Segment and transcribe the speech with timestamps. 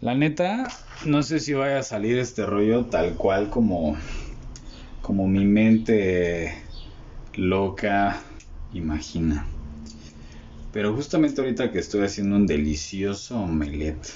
[0.00, 0.66] La neta,
[1.04, 3.98] no sé si vaya a salir este rollo tal cual como,
[5.02, 6.54] como mi mente
[7.34, 8.22] loca
[8.72, 9.46] imagina.
[10.72, 14.08] Pero justamente ahorita que estoy haciendo un delicioso omelette,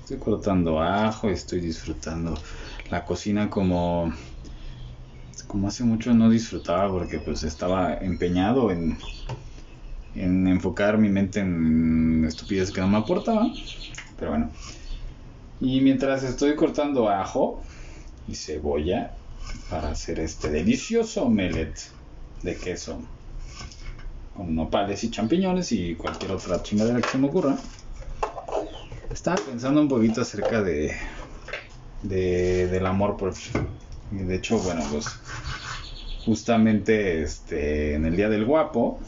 [0.00, 2.34] estoy cortando ajo, estoy disfrutando
[2.90, 4.12] la cocina como
[5.46, 8.98] como hace mucho no disfrutaba porque pues estaba empeñado en
[10.14, 13.54] en enfocar mi mente en estupidez que no me aportaban.
[14.24, 14.50] Pero bueno.
[15.60, 17.62] Y mientras estoy cortando ajo
[18.26, 19.12] y cebolla
[19.68, 21.90] para hacer este delicioso omelette
[22.42, 23.02] de queso
[24.34, 27.58] con nopales y champiñones y cualquier otra chingadera que se me ocurra.
[29.12, 30.96] Estaba pensando un poquito acerca de,
[32.02, 33.68] de del amor propio.
[34.10, 35.04] Y de hecho, bueno, pues
[36.24, 39.00] justamente este en el día del guapo,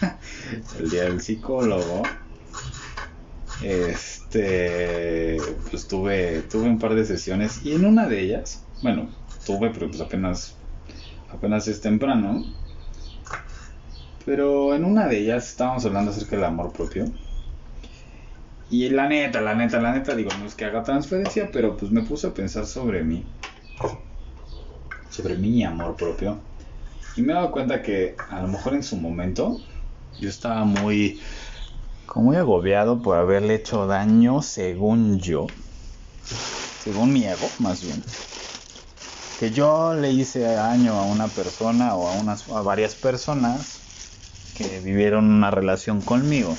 [0.78, 2.02] el día del psicólogo,
[3.62, 5.38] este
[5.70, 9.08] pues tuve tuve un par de sesiones y en una de ellas, bueno,
[9.46, 10.56] tuve pero pues apenas
[11.30, 12.44] apenas es temprano
[14.28, 17.06] pero en una de ellas estábamos hablando acerca del amor propio.
[18.68, 21.90] Y la neta, la neta, la neta, digo, no es que haga transferencia, pero pues
[21.90, 23.24] me puse a pensar sobre mí.
[25.08, 26.40] Sobre mi amor propio.
[27.16, 29.62] Y me he dado cuenta que a lo mejor en su momento
[30.20, 31.18] yo estaba muy,
[32.08, 35.46] como muy agobiado por haberle hecho daño, según yo.
[36.78, 38.02] Según mi ego, más bien.
[39.38, 43.80] Que yo le hice daño a una persona o a, unas, a varias personas
[44.56, 46.56] que vivieron una relación conmigo.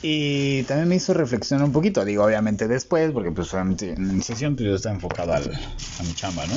[0.00, 4.54] Y también me hizo reflexionar un poquito, digo, obviamente después, porque pues obviamente en sesión
[4.54, 6.56] pues, yo estaba enfocado al, a mi chamba, ¿no?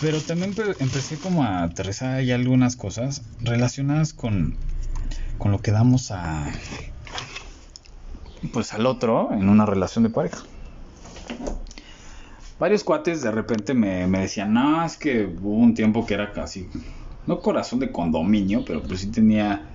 [0.00, 4.56] Pero también empecé como a aterrizar ahí algunas cosas relacionadas con,
[5.38, 6.52] con lo que damos a,
[8.52, 10.42] pues al otro en una relación de pareja
[12.58, 16.68] varios cuates de repente me, decían, no, es que hubo un tiempo que era casi,
[17.26, 19.66] no corazón de condominio, pero pues sí tenía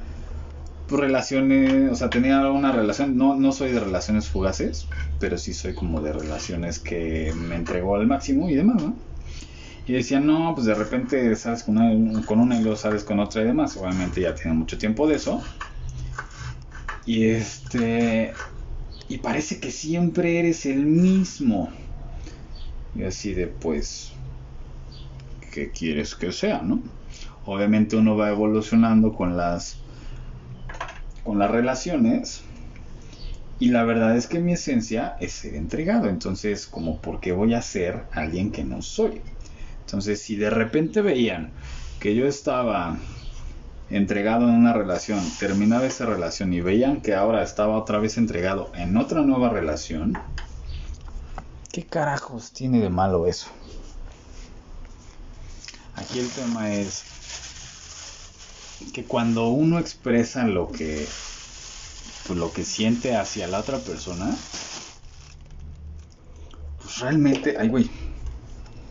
[0.88, 4.88] pues, relaciones, o sea, tenía una relación, no, no soy de relaciones fugaces,
[5.20, 8.96] pero sí soy como de relaciones que me entregó al máximo y demás, ¿no?
[9.86, 13.46] Y decían, no, pues de repente sales con una, y luego sales con otra y
[13.46, 13.76] demás.
[13.78, 15.42] Obviamente ya tiene mucho tiempo de eso.
[17.06, 18.34] Y este.
[19.10, 21.70] Y parece que siempre eres el mismo.
[22.96, 24.14] Y así de, pues,
[25.52, 26.82] ¿qué quieres que sea, no?
[27.46, 29.78] Obviamente uno va evolucionando con las
[31.24, 32.44] con las relaciones
[33.60, 37.54] y la verdad es que mi esencia es ser entregado, entonces como por qué voy
[37.54, 39.22] a ser alguien que no soy.
[39.92, 41.52] Entonces, si de repente veían
[42.00, 42.98] que yo estaba
[43.90, 48.72] entregado en una relación, terminaba esa relación y veían que ahora estaba otra vez entregado
[48.74, 50.18] en otra nueva relación,
[51.74, 53.48] ¿Qué carajos tiene de malo eso?
[55.96, 57.04] Aquí el tema es
[58.94, 61.06] que cuando uno expresa lo que
[62.28, 64.34] pues lo que siente hacia la otra persona,
[66.82, 67.90] pues realmente, ay güey,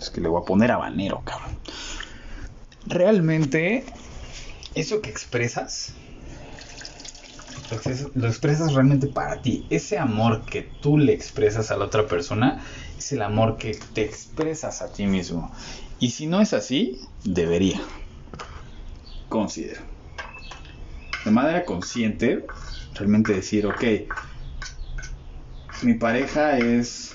[0.01, 1.57] es que le voy a poner habanero, cabrón.
[2.87, 3.85] Realmente
[4.75, 5.95] eso que expresas
[8.15, 9.65] lo expresas realmente para ti.
[9.71, 12.61] Ese amor que tú le expresas a la otra persona
[12.99, 15.53] es el amor que te expresas a ti mismo.
[16.01, 17.81] Y si no es así, debería.
[19.29, 19.83] Considero.
[21.25, 22.45] De manera consciente,
[22.95, 23.85] realmente decir, ok,
[25.83, 27.15] mi pareja es,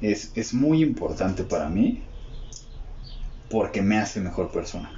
[0.00, 2.02] es, es muy importante para mí
[3.50, 4.92] porque me hace mejor persona.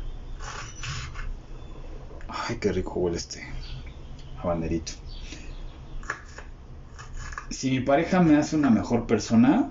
[2.28, 3.47] Ay, qué rico huele este
[4.43, 4.93] banderito.
[7.50, 9.71] Si mi pareja me hace una mejor persona,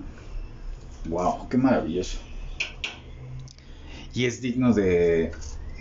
[1.08, 2.18] wow, qué maravilloso.
[4.12, 5.32] Y es digno de,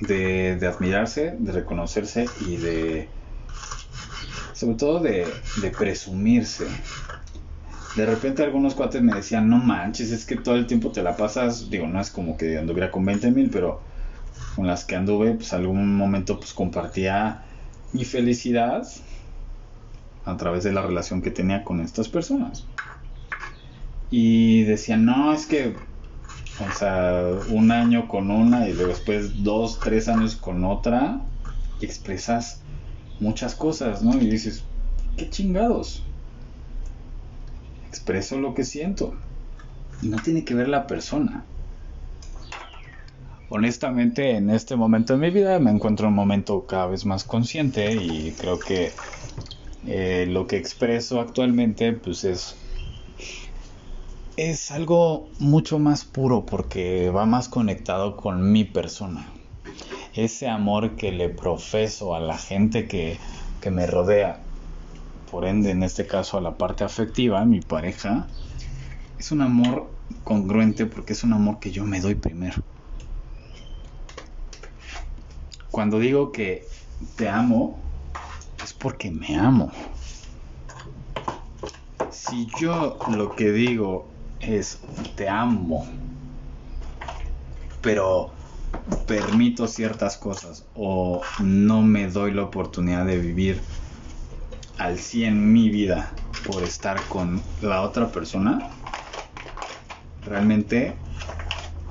[0.02, 3.10] de, admirarse, de reconocerse y de,
[4.54, 5.26] sobre todo de
[5.78, 6.68] presumirse.
[8.00, 11.18] De repente algunos cuates me decían, no manches, es que todo el tiempo te la
[11.18, 13.82] pasas, digo, no es como que anduviera con 20 mil, pero
[14.56, 17.44] con las que anduve, pues algún momento pues compartía
[17.92, 18.88] mi felicidad
[20.24, 22.66] a través de la relación que tenía con estas personas.
[24.10, 25.76] Y decían, no, es que,
[26.66, 31.20] o sea, un año con una y luego después dos, tres años con otra,
[31.82, 32.62] expresas
[33.20, 34.16] muchas cosas, ¿no?
[34.16, 34.64] Y dices,
[35.18, 36.06] qué chingados.
[37.90, 39.20] Expreso lo que siento.
[40.02, 41.46] No tiene que ver la persona
[43.50, 47.24] honestamente en este momento de mi vida me encuentro en un momento cada vez más
[47.24, 48.94] consciente y creo que
[49.88, 52.56] Eh, lo que expreso actualmente pues es
[54.38, 59.28] es algo mucho más puro porque va más conectado con mi persona.
[60.14, 63.20] Ese amor que le profeso a la gente que,
[63.62, 64.49] que me rodea,
[65.30, 68.28] por ende en este caso a la parte afectiva, mi pareja,
[69.18, 69.92] es un amor
[70.24, 72.58] congruente porque es un amor que yo me doy primero.
[75.72, 76.68] Cuando digo que
[77.16, 77.80] te amo,
[78.64, 79.72] es porque me amo.
[82.12, 84.10] Si yo lo que digo
[84.40, 84.80] es
[85.16, 85.88] te amo,
[87.82, 88.32] pero
[89.08, 93.62] permito ciertas cosas o no me doy la oportunidad de vivir
[94.80, 96.12] al 100 mi vida
[96.48, 98.72] por estar con la otra persona,
[100.26, 100.96] realmente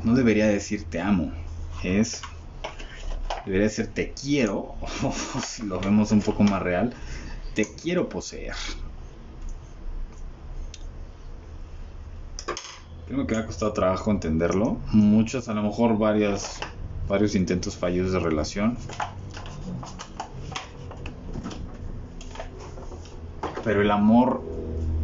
[0.03, 1.33] no debería decir te amo,
[1.83, 2.23] es
[3.45, 5.13] debería decir te quiero, o
[5.47, 6.95] si lo vemos un poco más real,
[7.55, 8.55] te quiero poseer.
[13.07, 14.81] Creo que me ha costado trabajo entenderlo.
[14.93, 16.61] Muchos, a lo mejor varias,
[17.09, 18.77] varios intentos fallidos de relación.
[23.69, 24.41] Pero el amor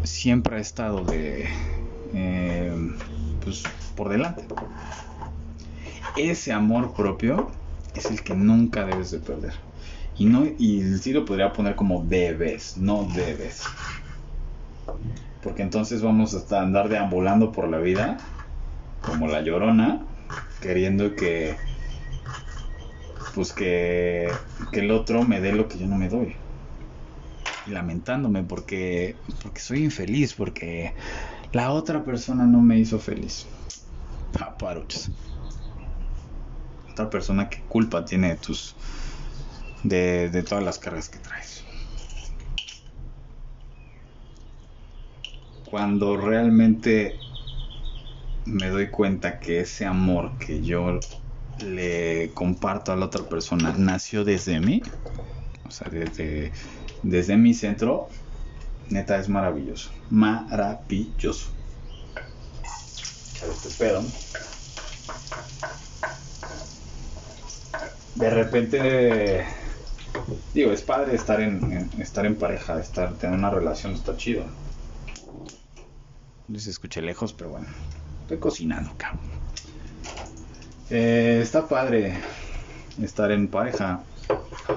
[0.05, 1.47] siempre ha estado de,
[2.15, 2.73] eh,
[3.45, 3.63] pues,
[3.95, 4.47] por delante.
[6.17, 7.51] Ese amor propio
[7.95, 9.53] es el que nunca debes de perder.
[10.17, 13.65] Y no y sí lo podría poner como debes, no debes
[15.43, 18.17] porque entonces vamos a andar deambulando por la vida
[19.03, 20.01] como la llorona,
[20.63, 21.55] queriendo que
[23.35, 24.31] pues que,
[24.73, 26.35] que el otro me dé lo que yo no me doy.
[27.67, 30.95] Lamentándome porque porque soy infeliz, porque
[31.53, 33.47] la otra persona no me hizo feliz.
[34.33, 35.11] Paparuchas.
[36.91, 38.75] Otra persona que culpa tiene de tus
[39.83, 41.65] de, de todas las cargas que traes.
[45.75, 47.19] cuando realmente
[48.45, 51.01] me doy cuenta que ese amor que yo
[51.59, 54.83] le comparto a la otra persona nació desde mí,
[55.67, 56.53] o sea, desde,
[57.05, 58.09] desde mi centro,
[58.91, 61.51] neta es maravilloso, maravilloso.
[63.49, 64.03] Este pedo.
[68.17, 69.45] De repente,
[70.53, 74.45] digo, es padre estar en, estar en pareja, estar, tener una relación, está chido
[76.59, 77.67] se escuché lejos, pero bueno.
[78.23, 79.21] Estoy cocinando, cabrón.
[80.91, 82.15] Eh, está padre
[83.03, 84.03] estar en pareja.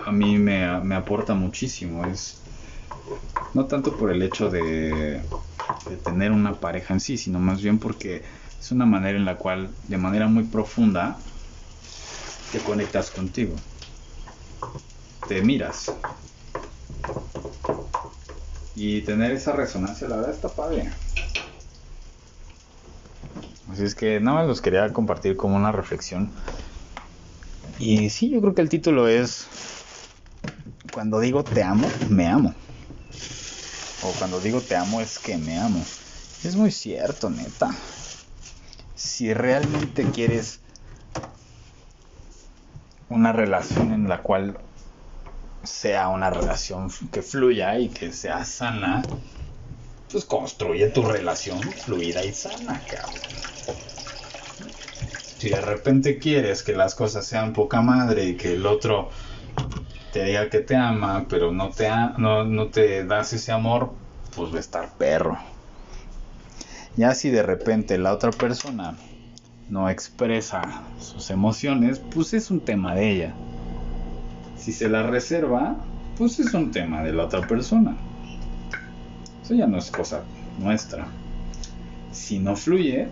[0.05, 0.65] A mí me,
[0.95, 2.05] aporta muchísimo.
[2.05, 2.41] Es
[3.53, 5.21] no tanto por el hecho de,
[5.89, 8.23] de tener una pareja en sí, sino más bien porque
[8.59, 11.17] es una manera en la cual, de manera muy profunda,
[12.51, 13.55] te conectas contigo.
[15.27, 15.91] Te miras.
[18.75, 20.91] Y tener esa resonancia, la verdad, está padre.
[23.69, 26.31] Así es que nada más los quería compartir como una reflexión.
[27.79, 29.47] Y sí, yo creo que el título es
[30.91, 32.53] Cuando digo te amo, me amo.
[34.03, 35.83] O cuando digo te amo es que me amo.
[36.43, 37.69] Es muy cierto, neta.
[38.95, 40.59] Si realmente quieres
[43.09, 44.57] una relación en la cual
[45.63, 49.03] sea una relación que fluya y que sea sana,
[50.11, 53.96] pues construye tu relación fluida y sana, cabrón.
[55.37, 59.09] Si de repente quieres que las cosas sean poca madre y que el otro
[60.11, 63.91] te diga que te ama, pero no te, no, no te das ese amor,
[64.35, 65.37] pues va a estar perro.
[66.95, 68.95] Ya si de repente la otra persona
[69.69, 70.61] no expresa
[70.99, 73.33] sus emociones, pues es un tema de ella.
[74.57, 75.75] Si se la reserva,
[76.17, 77.95] pues es un tema de la otra persona.
[79.43, 80.23] Eso ya no es cosa
[80.57, 81.05] nuestra.
[82.11, 83.07] Si no fluye,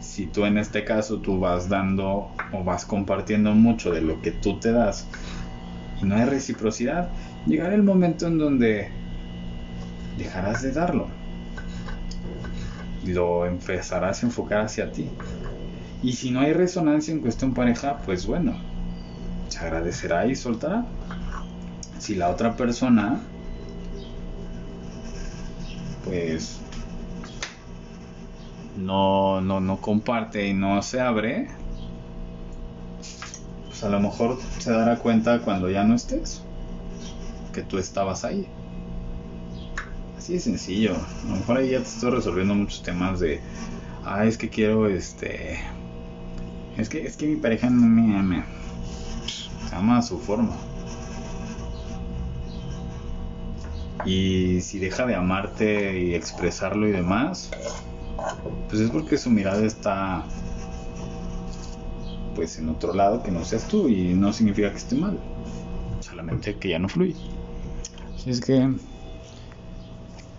[0.00, 4.30] si tú en este caso tú vas dando o vas compartiendo mucho de lo que
[4.30, 5.06] tú te das
[6.00, 7.10] y no hay reciprocidad,
[7.46, 8.90] llegará el momento en donde
[10.16, 11.08] dejarás de darlo.
[13.04, 15.08] Lo empezarás a enfocar hacia ti.
[16.02, 18.56] Y si no hay resonancia en cuestión pareja, pues bueno,
[19.48, 20.84] se agradecerá y soltará.
[21.98, 23.18] Si la otra persona,
[26.04, 26.60] pues
[28.78, 31.48] no, no, no comparte y no se abre,
[33.66, 36.42] pues a lo mejor se dará cuenta cuando ya no estés
[37.52, 38.46] que tú estabas ahí.
[40.16, 40.94] Así de sencillo.
[40.94, 43.40] A lo mejor ahí ya te estoy resolviendo muchos temas de,
[44.04, 45.58] ah, es que quiero, este,
[46.76, 48.46] es que, es que mi pareja no me ama.
[49.68, 50.56] Se ama a su forma.
[54.04, 57.50] Y si deja de amarte y expresarlo y demás,
[58.68, 60.24] pues es porque su mirada está
[62.34, 65.18] pues en otro lado que no seas tú y no significa que esté mal,
[66.00, 67.16] solamente que ya no fluye.
[68.14, 68.70] Así es que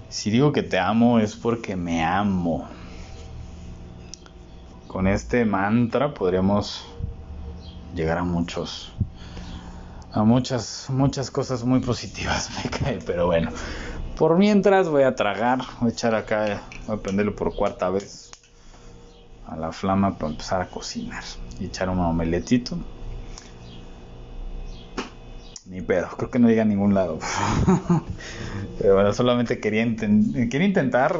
[0.07, 2.67] si digo que te amo es porque me amo.
[4.87, 6.85] Con este mantra podríamos
[7.93, 8.91] llegar a muchos
[10.11, 13.51] a muchas muchas cosas muy positivas me cae, pero bueno.
[14.19, 18.29] Por mientras voy a tragar, voy a echar acá, voy a prenderlo por cuarta vez
[19.47, 21.23] a la flama para empezar a cocinar
[21.57, 22.77] y echar un omeletito.
[25.67, 27.19] Ni pedo, creo que no llega a ningún lado.
[28.77, 31.15] Pero bueno, solamente quería, quería intentar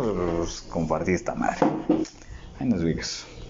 [0.70, 1.60] compartir esta madre.
[2.60, 3.30] Ahí nos vemos.